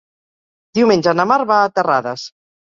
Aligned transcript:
Diumenge 0.79 1.15
na 1.19 1.27
Mar 1.35 1.39
va 1.53 1.61
a 1.69 1.71
Terrades. 1.79 2.29